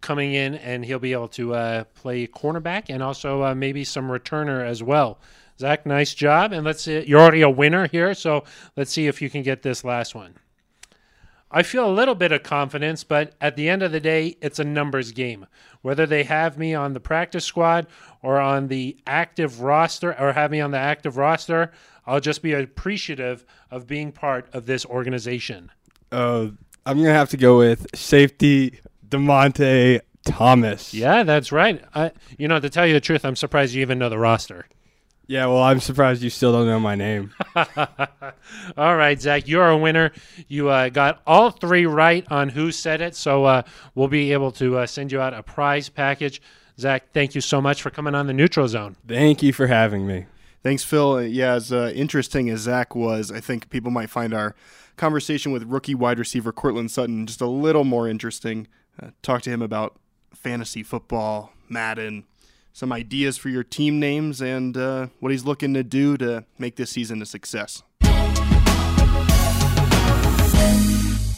[0.00, 4.08] coming in, and he'll be able to uh, play cornerback and also uh, maybe some
[4.08, 5.18] returner as well.
[5.58, 6.52] Zach, nice job.
[6.52, 8.44] And let's see, you're already a winner here, so
[8.76, 10.34] let's see if you can get this last one.
[11.56, 14.58] I feel a little bit of confidence, but at the end of the day, it's
[14.58, 15.46] a numbers game.
[15.80, 17.86] Whether they have me on the practice squad
[18.20, 21.72] or on the active roster or have me on the active roster,
[22.06, 25.72] I'll just be appreciative of being part of this organization.
[26.12, 26.48] Uh,
[26.84, 30.92] I'm going to have to go with safety Dymonte Thomas.
[30.92, 31.82] Yeah, that's right.
[31.94, 34.66] I, you know, to tell you the truth, I'm surprised you even know the roster.
[35.28, 37.32] Yeah, well, I'm surprised you still don't know my name.
[38.76, 40.12] all right, Zach, you're a winner.
[40.46, 43.62] You uh, got all three right on who said it, so uh,
[43.96, 46.40] we'll be able to uh, send you out a prize package.
[46.78, 48.96] Zach, thank you so much for coming on the Neutral Zone.
[49.08, 50.26] Thank you for having me.
[50.62, 51.22] Thanks, Phil.
[51.24, 54.54] Yeah, as uh, interesting as Zach was, I think people might find our
[54.96, 58.68] conversation with rookie wide receiver Courtland Sutton just a little more interesting.
[59.02, 59.96] Uh, talk to him about
[60.34, 62.24] fantasy football, Madden,
[62.76, 66.76] some ideas for your team names, and uh, what he's looking to do to make
[66.76, 67.82] this season a success.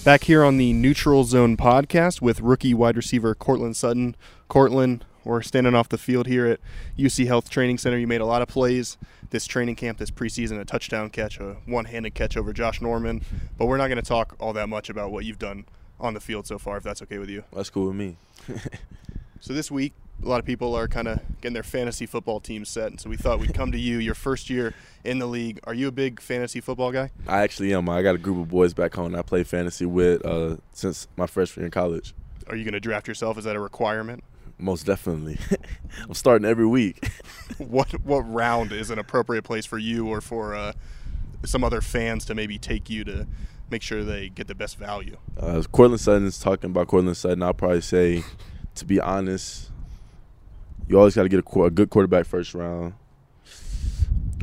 [0.04, 4.16] Back here on the Neutral Zone podcast with rookie wide receiver Courtland Sutton.
[4.48, 6.58] Courtland, we're standing off the field here at
[6.98, 7.96] UC Health Training Center.
[7.96, 8.98] You made a lot of plays
[9.30, 13.22] this training camp, this preseason, a touchdown catch, a one handed catch over Josh Norman.
[13.56, 15.66] But we're not going to talk all that much about what you've done
[16.00, 17.44] on the field so far, if that's okay with you.
[17.52, 18.16] That's cool with me.
[19.40, 22.64] so this week, a lot of people are kind of getting their fantasy football team
[22.64, 25.60] set, and so we thought we'd come to you your first year in the league.
[25.64, 27.10] Are you a big fantasy football guy?
[27.26, 27.88] I actually am.
[27.88, 31.26] I got a group of boys back home I play fantasy with uh, since my
[31.26, 32.14] freshman year in college.
[32.48, 33.38] Are you going to draft yourself?
[33.38, 34.24] Is that a requirement?
[34.58, 35.38] Most definitely.
[36.02, 37.08] I'm starting every week.
[37.58, 40.72] what what round is an appropriate place for you or for uh,
[41.44, 43.26] some other fans to maybe take you to
[43.70, 45.16] make sure they get the best value?
[45.36, 47.42] Uh, Sutton is talking about Courtland Sutton.
[47.42, 48.24] I'll probably say,
[48.74, 49.67] to be honest,
[50.88, 52.94] you always got to get a, a, good quarterback first round.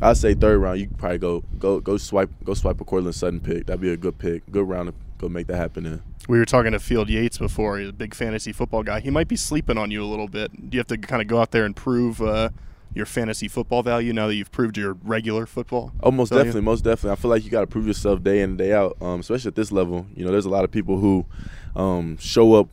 [0.00, 0.78] I'd say third round.
[0.78, 3.66] You probably go go go swipe go swipe a Courtland Sutton pick.
[3.66, 6.02] That'd be a good pick, good round to go make that happen in.
[6.28, 7.78] We were talking to Field Yates before.
[7.78, 9.00] He's a big fantasy football guy.
[9.00, 10.70] He might be sleeping on you a little bit.
[10.70, 12.50] Do you have to kind of go out there and prove uh,
[12.92, 15.92] your fantasy football value now that you've proved your regular football?
[16.02, 16.44] Oh, most value?
[16.44, 17.12] definitely, most definitely.
[17.12, 19.48] I feel like you got to prove yourself day in and day out, um, especially
[19.48, 20.06] at this level.
[20.14, 21.24] You know, there's a lot of people who
[21.76, 22.68] um, show up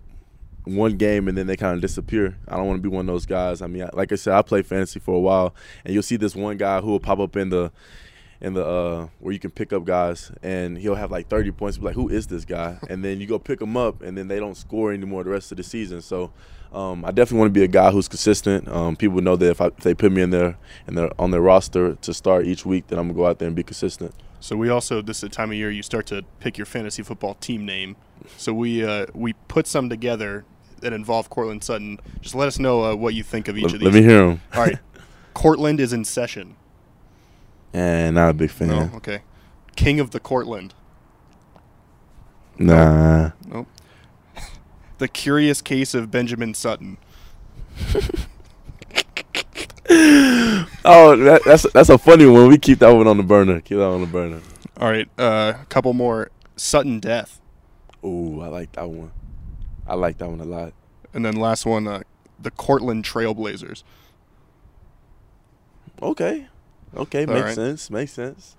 [0.65, 2.37] one game and then they kind of disappear.
[2.47, 3.61] I don't want to be one of those guys.
[3.61, 6.35] I mean, like I said, I played fantasy for a while, and you'll see this
[6.35, 7.71] one guy who will pop up in the
[8.41, 11.77] in the uh, where you can pick up guys, and he'll have like 30 points.
[11.77, 12.77] Be like, who is this guy?
[12.89, 15.51] And then you go pick him up, and then they don't score anymore the rest
[15.51, 16.01] of the season.
[16.01, 16.31] So.
[16.73, 18.67] Um, I definitely want to be a guy who's consistent.
[18.67, 21.29] Um, people know that if, I, if, they put me in there and they're on
[21.29, 24.11] their roster to start each week, then I'm gonna go out there and be consistent.
[24.39, 27.03] So we also this is the time of year you start to pick your fantasy
[27.03, 27.95] football team name.
[28.37, 30.45] So we uh, we put some together
[30.83, 31.99] that involve Courtland Sutton.
[32.21, 33.85] Just let us know uh, what you think of each let, of these.
[33.85, 34.41] Let me hear them.
[34.53, 34.77] All right,
[35.33, 36.55] Courtland is in session.
[37.73, 38.67] And not a big fan.
[38.67, 39.21] No, okay.
[39.75, 40.75] King of the Courtland.
[42.59, 43.31] Nah.
[43.47, 43.67] Nope.
[44.99, 46.97] the Curious Case of Benjamin Sutton.
[49.89, 52.47] oh, that, that's that's a funny one.
[52.47, 53.59] We keep that one on the burner.
[53.61, 54.41] Keep that on the burner.
[54.77, 56.29] All right, uh, a couple more.
[56.55, 57.41] Sutton Death.
[58.05, 59.11] Ooh, I like that one.
[59.87, 60.73] I like that one a lot.
[61.13, 62.01] And then last one, uh,
[62.39, 63.83] the Courtland Trailblazers.
[66.01, 66.47] Okay.
[66.95, 67.55] Okay, makes right.
[67.55, 67.89] sense.
[67.89, 68.55] Makes sense.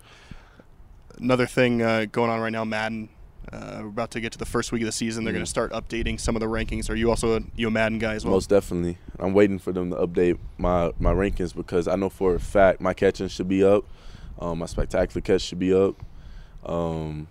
[1.18, 3.08] Another thing uh, going on right now, Madden.
[3.52, 5.24] Uh, we're about to get to the first week of the season.
[5.24, 5.37] They're mm.
[5.37, 6.88] going to start updating some of the rankings.
[6.88, 8.34] Are you also a, you a Madden guy as well?
[8.34, 8.98] Most definitely.
[9.18, 12.80] I'm waiting for them to update my, my rankings because I know for a fact
[12.80, 13.84] my catching should be up.
[14.38, 15.94] Um, my spectacular catch should be up.
[16.64, 17.28] Um,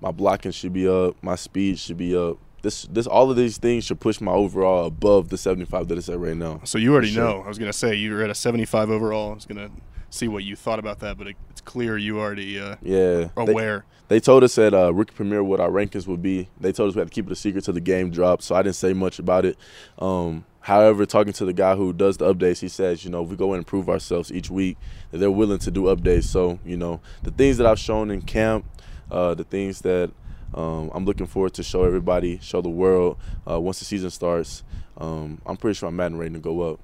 [0.00, 1.16] my blocking should be up.
[1.22, 4.86] My speed should be up this this all of these things should push my overall
[4.86, 6.60] above the 75 that it's at right now.
[6.64, 7.24] So you already sure.
[7.24, 7.42] know.
[7.42, 9.32] I was gonna say you were at a 75 overall.
[9.32, 9.70] I was gonna
[10.10, 13.84] see what you thought about that, but it, it's clear you already uh, yeah aware.
[14.08, 16.48] They, they told us at uh, Rookie premiere what our rankings would be.
[16.60, 18.54] They told us we had to keep it a secret till the game dropped, so
[18.54, 19.56] I didn't say much about it.
[19.98, 23.36] Um, however, talking to the guy who does the updates, he says, you know, we
[23.36, 24.76] go and improve ourselves each week.
[25.10, 26.24] That they're willing to do updates.
[26.24, 28.64] So you know, the things that I've shown in camp,
[29.10, 30.10] uh, the things that
[30.54, 34.64] um, I'm looking forward to show everybody, show the world uh, once the season starts.
[34.98, 36.80] Um, I'm pretty sure I'm Madden rating to go up.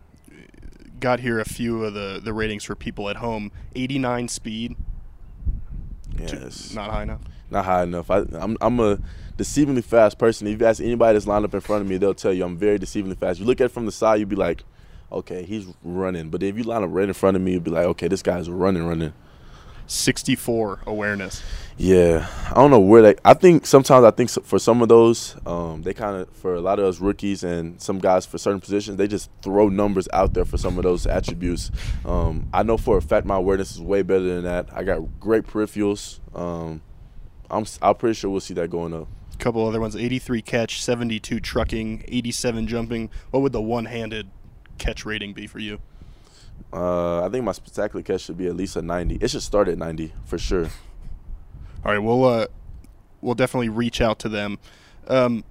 [1.01, 3.53] Got here a few of the, the ratings for people at home.
[3.75, 4.77] 89 speed.
[6.19, 6.73] Yes.
[6.73, 7.21] Not high enough.
[7.51, 8.11] Not high enough.
[8.11, 8.99] I, I'm I'm a
[9.37, 10.47] deceivingly fast person.
[10.47, 12.57] If you ask anybody that's lined up in front of me, they'll tell you I'm
[12.57, 13.39] very deceivingly fast.
[13.39, 14.65] You look at it from the side, you'd be like,
[15.13, 16.31] okay, he's running.
[16.31, 18.23] But if you line up right in front of me, you'd be like, okay, this
[18.23, 19.13] guy's running, running.
[19.87, 21.43] 64 awareness.
[21.79, 23.17] Yeah, I don't know where they.
[23.23, 26.61] I think sometimes I think for some of those, um, they kind of for a
[26.61, 30.33] lot of us rookies and some guys for certain positions, they just throw numbers out
[30.33, 31.71] there for some of those attributes.
[32.07, 34.69] Um, I know for a fact my awareness is way better than that.
[34.73, 36.21] I got great peripherals.
[36.35, 36.81] Um,
[37.51, 39.09] I'm I'm pretty sure we'll see that going up.
[39.35, 43.11] A couple other ones: 83 catch, 72 trucking, 87 jumping.
[43.33, 44.31] What would the one-handed
[44.79, 45.81] catch rating be for you?
[46.73, 49.17] Uh, I think my spectacular catch should be at least a 90.
[49.21, 50.69] It should start at 90 for sure.
[51.85, 52.47] All right, we'll uh,
[53.21, 54.59] we'll definitely reach out to them.
[55.09, 55.45] Um,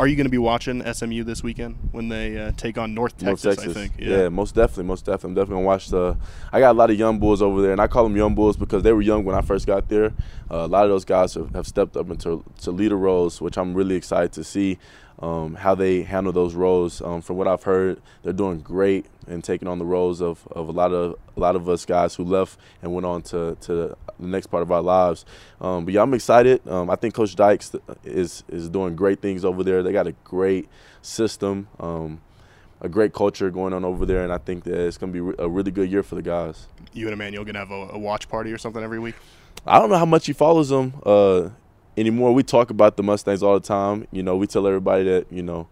[0.00, 3.18] are you going to be watching SMU this weekend when they uh, take on North
[3.18, 3.76] Texas, North Texas?
[3.76, 3.92] I think.
[3.98, 4.22] Yeah.
[4.22, 4.28] yeah.
[4.30, 5.28] most definitely, most definitely.
[5.28, 6.16] I'm definitely gonna watch the.
[6.50, 8.56] I got a lot of young bulls over there, and I call them young bulls
[8.56, 10.14] because they were young when I first got there.
[10.50, 13.58] Uh, a lot of those guys have, have stepped up into to leader roles, which
[13.58, 14.78] I'm really excited to see
[15.20, 17.02] um, how they handle those roles.
[17.02, 20.68] Um, from what I've heard, they're doing great and taking on the roles of, of
[20.68, 23.96] a lot of a lot of us guys who left and went on to, to
[24.18, 25.24] the next part of our lives.
[25.60, 26.66] Um, but yeah, I'm excited.
[26.66, 27.72] Um, I think Coach Dykes
[28.04, 29.82] is is doing great things over there.
[29.82, 30.68] They got a great
[31.02, 32.20] system, um,
[32.80, 35.42] a great culture going on over there, and I think that it's going to be
[35.42, 36.66] a really good year for the guys.
[36.92, 39.14] You and Emmanuel gonna have a, a watch party or something every week?
[39.66, 40.94] I don't know how much he follows them.
[41.04, 41.50] Uh,
[41.96, 42.32] anymore.
[42.32, 44.06] We talk about the Mustangs all the time.
[44.10, 45.68] You know, we tell everybody that you know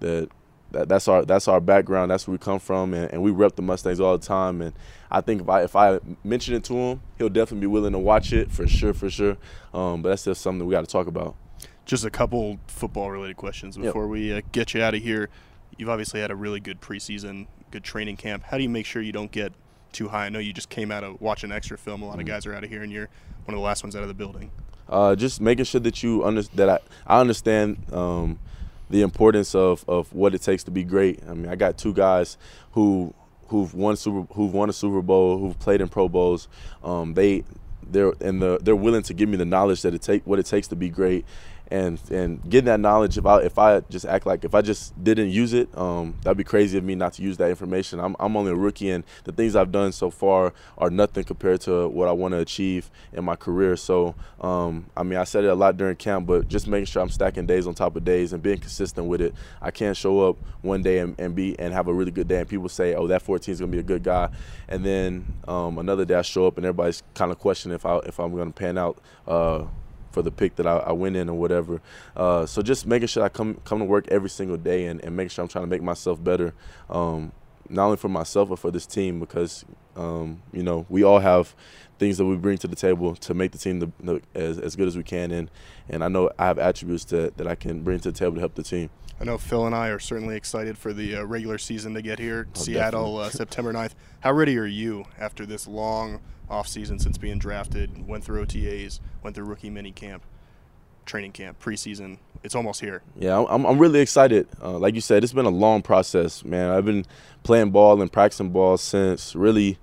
[0.00, 0.28] that,
[0.72, 2.10] that that's our that's our background.
[2.10, 4.62] That's where we come from, and, and we rep the Mustangs all the time.
[4.62, 4.72] And
[5.10, 7.98] I think if I if I mention it to him, he'll definitely be willing to
[7.98, 9.36] watch it for sure, for sure.
[9.72, 11.36] Um, but that's just something we got to talk about.
[11.84, 14.10] Just a couple football related questions before yep.
[14.10, 15.28] we uh, get you out of here.
[15.76, 18.44] You've obviously had a really good preseason, good training camp.
[18.44, 19.52] How do you make sure you don't get
[19.90, 20.26] too high?
[20.26, 22.02] I know you just came out of watching extra film.
[22.02, 23.08] A lot of guys are out of here, and you're
[23.44, 24.52] one of the last ones out of the building.
[24.92, 28.38] Uh, just making sure that you under, that I, I understand um,
[28.90, 31.20] the importance of, of what it takes to be great.
[31.28, 32.36] I mean, I got two guys
[32.72, 33.14] who
[33.48, 36.46] who've won super who've won a Super Bowl, who've played in Pro Bowls.
[36.84, 37.44] Um, they
[37.82, 40.46] they're and the, they're willing to give me the knowledge that it take what it
[40.46, 41.24] takes to be great.
[41.72, 45.02] And, and getting that knowledge if I if I just act like if I just
[45.02, 47.98] didn't use it um, that'd be crazy of me not to use that information.
[47.98, 51.62] I'm, I'm only a rookie and the things I've done so far are nothing compared
[51.62, 53.76] to what I want to achieve in my career.
[53.76, 57.00] So um, I mean I said it a lot during camp but just making sure
[57.00, 59.34] I'm stacking days on top of days and being consistent with it.
[59.62, 62.40] I can't show up one day and, and be and have a really good day
[62.40, 64.28] and people say oh that 14 is gonna be a good guy.
[64.68, 67.96] And then um, another day I show up and everybody's kind of questioning if I
[68.00, 69.64] if I'm gonna pan out uh,
[70.12, 71.80] for the pick that I, I went in or whatever.
[72.16, 75.16] Uh, so just making sure I come come to work every single day and, and
[75.16, 76.54] making sure I'm trying to make myself better,
[76.90, 77.32] um,
[77.68, 79.64] not only for myself but for this team because
[79.96, 81.54] um, you know we all have
[81.98, 84.76] things that we bring to the table to make the team the, the, as, as
[84.76, 85.50] good as we can and
[85.88, 88.40] and I know I have attributes that, that I can bring to the table to
[88.40, 88.90] help the team.
[89.20, 92.18] I know Phil and I are certainly excited for the uh, regular season to get
[92.18, 92.48] here.
[92.54, 93.92] Seattle, uh, September 9th.
[94.20, 96.20] How ready are you after this long
[96.50, 98.06] offseason since being drafted?
[98.06, 100.24] Went through OTAs, went through rookie mini camp,
[101.06, 102.18] training camp, preseason.
[102.42, 103.02] It's almost here.
[103.16, 104.48] Yeah, I'm, I'm really excited.
[104.60, 106.70] Uh, like you said, it's been a long process, man.
[106.70, 107.06] I've been
[107.42, 109.78] playing ball and practicing ball since really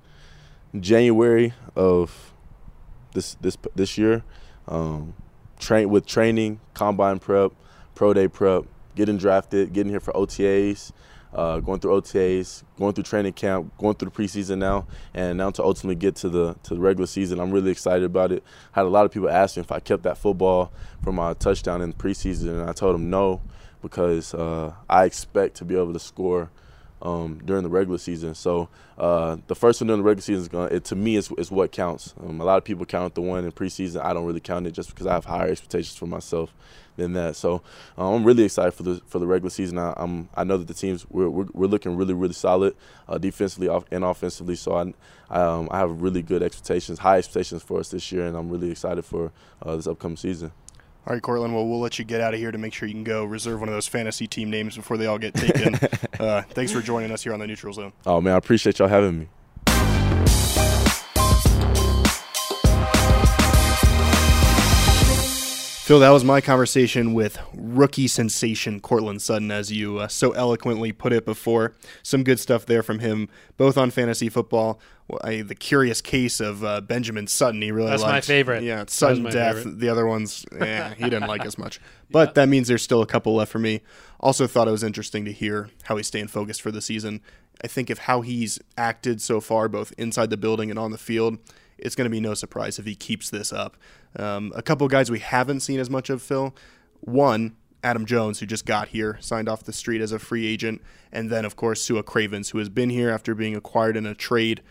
[0.80, 2.34] January of
[3.14, 4.24] this this this year.
[4.68, 5.14] Um,
[5.58, 7.52] train with training, combine prep,
[7.96, 10.92] pro day prep, getting drafted, getting here for OTAs,
[11.34, 15.50] uh, going through OTAs, going through training camp, going through the preseason now, and now
[15.52, 17.40] to ultimately get to the to the regular season.
[17.40, 18.44] I'm really excited about it.
[18.76, 20.72] I had a lot of people ask me if I kept that football
[21.04, 23.42] for my touchdown in preseason, and I told them no
[23.82, 26.50] because uh, I expect to be able to score
[27.02, 28.36] um, during the regular season.
[28.36, 30.74] So uh, the first one during the regular season is going.
[30.74, 32.14] It, to me, is, is what counts.
[32.22, 34.04] Um, a lot of people count the one in preseason.
[34.04, 36.54] I don't really count it just because I have higher expectations for myself
[37.00, 37.36] than that.
[37.36, 37.62] So
[37.98, 39.80] uh, I'm really excited for the for the regular season.
[39.80, 42.76] I, am I know that the teams we're, we're, we're looking really really solid
[43.08, 44.56] uh, defensively and offensively.
[44.56, 44.94] So I
[45.30, 48.50] I, um, I, have really good expectations, high expectations for us this year, and I'm
[48.50, 49.32] really excited for
[49.62, 50.52] uh, this upcoming season.
[51.10, 51.56] All right, Courtland.
[51.56, 53.62] Well, we'll let you get out of here to make sure you can go reserve
[53.62, 55.74] one of those fantasy team names before they all get taken.
[56.20, 57.94] uh, thanks for joining us here on the Neutral Zone.
[58.06, 59.28] Oh man, I appreciate y'all having me.
[65.90, 70.92] Phil, that was my conversation with rookie sensation Courtland Sutton, as you uh, so eloquently
[70.92, 71.74] put it before.
[72.04, 74.80] Some good stuff there from him, both on fantasy football.
[75.24, 78.14] I, the curious case of uh, Benjamin Sutton, he really That's liked.
[78.14, 78.62] my favorite.
[78.62, 79.56] Yeah, Sutton Death.
[79.56, 79.80] Favorite.
[79.80, 81.82] The other ones, yeah, he didn't like as much.
[82.12, 82.34] But yeah.
[82.34, 83.82] that means there's still a couple left for me.
[84.20, 87.20] Also, thought it was interesting to hear how he's staying focused for the season.
[87.64, 91.00] I think of how he's acted so far, both inside the building and on the
[91.00, 91.40] field
[91.82, 93.78] it's going to be no surprise if he keeps this up.
[94.16, 96.56] Um, a couple of guys we haven't seen as much of, Phil.
[97.02, 100.82] One, Adam Jones, who just got here, signed off the street as a free agent.
[101.12, 104.14] And then, of course, Su'a Cravens, who has been here after being acquired in a
[104.14, 104.62] trade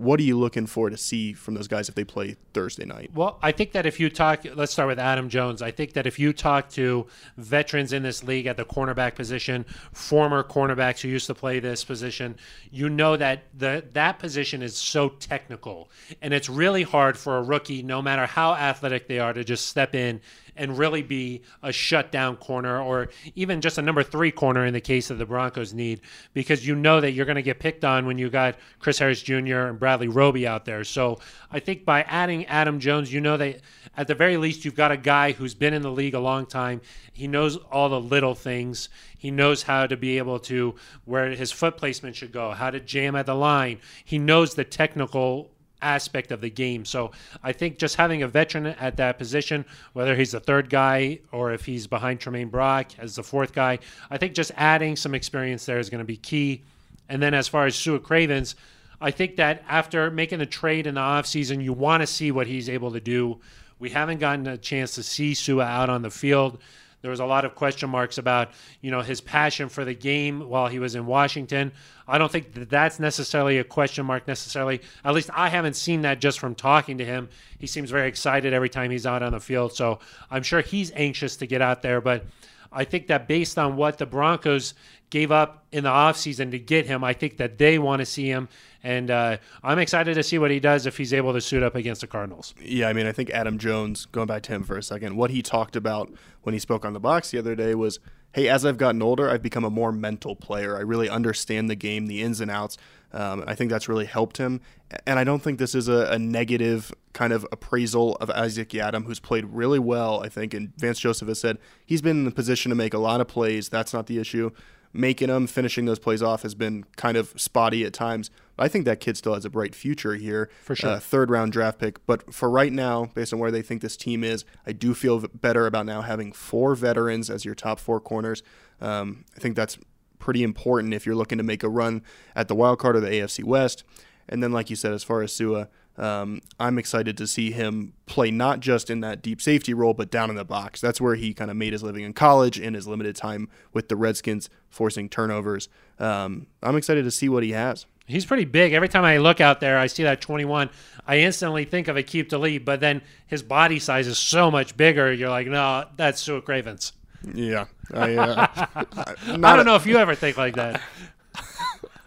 [0.00, 3.10] what are you looking for to see from those guys if they play Thursday night?
[3.14, 5.60] Well, I think that if you talk, let's start with Adam Jones.
[5.60, 9.66] I think that if you talk to veterans in this league at the cornerback position,
[9.92, 12.36] former cornerbacks who used to play this position,
[12.70, 15.90] you know that the that position is so technical,
[16.22, 19.66] and it's really hard for a rookie, no matter how athletic they are, to just
[19.66, 20.22] step in
[20.56, 24.80] and really be a shutdown corner or even just a number three corner in the
[24.80, 26.00] case of the Broncos need
[26.34, 29.22] because you know that you're going to get picked on when you got Chris Harris
[29.22, 29.68] Jr.
[29.68, 30.84] and Bradley Roby out there.
[30.84, 31.18] So
[31.50, 33.60] I think by adding Adam Jones, you know that
[33.96, 36.46] at the very least you've got a guy who's been in the league a long
[36.46, 36.80] time.
[37.12, 38.88] He knows all the little things.
[39.18, 42.80] He knows how to be able to where his foot placement should go, how to
[42.80, 43.80] jam at the line.
[44.04, 45.50] He knows the technical
[45.82, 46.84] aspect of the game.
[46.84, 47.12] So
[47.42, 51.52] I think just having a veteran at that position, whether he's the third guy or
[51.52, 53.78] if he's behind Tramaine Brock as the fourth guy,
[54.10, 56.62] I think just adding some experience there is going to be key.
[57.08, 58.54] And then as far as Su'a Cravens,
[59.00, 62.46] I think that after making the trade in the offseason, you want to see what
[62.46, 63.40] he's able to do.
[63.78, 66.58] We haven't gotten a chance to see Su'a out on the field.
[67.02, 70.48] There was a lot of question marks about, you know, his passion for the game
[70.48, 71.72] while he was in Washington.
[72.06, 74.82] I don't think that that's necessarily a question mark necessarily.
[75.04, 77.28] At least I haven't seen that just from talking to him.
[77.58, 79.72] He seems very excited every time he's out on the field.
[79.74, 82.00] So I'm sure he's anxious to get out there.
[82.00, 82.26] But
[82.72, 84.74] I think that based on what the Broncos
[85.10, 88.26] gave up in the offseason to get him, I think that they want to see
[88.26, 88.48] him
[88.82, 91.74] and uh, I'm excited to see what he does if he's able to suit up
[91.74, 92.54] against the Cardinals.
[92.60, 95.30] Yeah, I mean, I think Adam Jones, going back to him for a second, what
[95.30, 96.10] he talked about
[96.42, 98.00] when he spoke on the box the other day was
[98.32, 100.76] hey, as I've gotten older, I've become a more mental player.
[100.76, 102.78] I really understand the game, the ins and outs.
[103.12, 104.60] Um, I think that's really helped him.
[105.04, 109.04] And I don't think this is a, a, negative kind of appraisal of Isaac Yiadom,
[109.04, 110.54] who's played really well, I think.
[110.54, 113.26] And Vance Joseph has said he's been in the position to make a lot of
[113.26, 113.68] plays.
[113.68, 114.52] That's not the issue.
[114.92, 118.30] Making them, finishing those plays off has been kind of spotty at times.
[118.58, 120.50] I think that kid still has a bright future here.
[120.62, 120.90] For sure.
[120.90, 122.04] Uh, third round draft pick.
[122.06, 125.20] But for right now, based on where they think this team is, I do feel
[125.20, 128.42] better about now having four veterans as your top four corners.
[128.80, 129.78] Um, I think that's
[130.18, 132.02] pretty important if you're looking to make a run
[132.36, 133.84] at the wild card or the AFC West.
[134.28, 137.92] And then, like you said, as far as Su'a, um, I'm excited to see him
[138.06, 140.80] play not just in that deep safety role, but down in the box.
[140.80, 143.88] That's where he kind of made his living in college in his limited time with
[143.88, 145.68] the Redskins, forcing turnovers.
[145.98, 147.86] Um, I'm excited to see what he has.
[148.06, 148.72] He's pretty big.
[148.72, 150.70] Every time I look out there, I see that 21.
[151.06, 155.12] I instantly think of Aqib Talib, but then his body size is so much bigger.
[155.12, 156.92] You're like, no, that's Su'a Cravens.
[157.34, 160.80] Yeah, I, uh, I don't know if you ever think like that.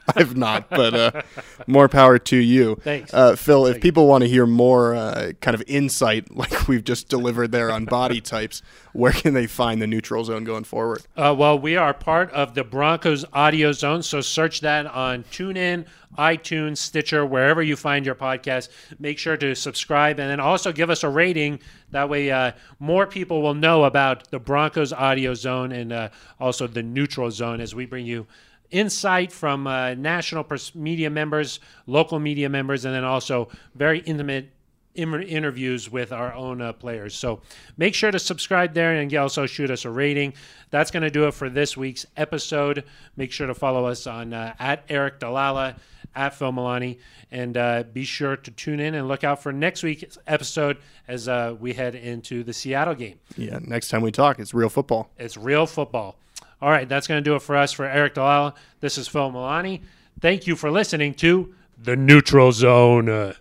[0.16, 1.22] I've not, but uh,
[1.66, 2.76] more power to you.
[2.76, 3.14] Thanks.
[3.14, 7.08] Uh, Phil, if people want to hear more uh, kind of insight like we've just
[7.08, 11.04] delivered there on body types, where can they find the neutral zone going forward?
[11.16, 15.86] Uh, well, we are part of the Broncos Audio Zone, so search that on TuneIn,
[16.18, 18.70] iTunes, Stitcher, wherever you find your podcast.
[19.00, 21.60] Make sure to subscribe and then also give us a rating.
[21.92, 26.68] That way, uh, more people will know about the Broncos Audio Zone and uh, also
[26.68, 28.28] the Neutral Zone as we bring you
[28.74, 34.50] insight from uh, national media members, local media members, and then also very intimate
[34.96, 37.16] interviews with our own uh, players.
[37.16, 37.42] So
[37.78, 40.34] make sure to subscribe there and also shoot us a rating.
[40.70, 42.84] That's going to do it for this week's episode.
[43.16, 45.78] Make sure to follow us on uh, at Aric DiLalla,
[46.16, 47.00] at Phil Milani,
[47.32, 51.28] and uh, be sure to tune in and look out for next week's episode as
[51.28, 53.20] uh, we head into the Seattle game.
[53.36, 55.10] Yeah, next time we talk, it's real football.
[55.18, 56.18] It's real football.
[56.64, 57.74] All right, that's going to do it for us.
[57.74, 59.82] For Aric DiLalla, this is Phil Milani.
[60.22, 63.36] Thank you for listening to The Neutral Zone.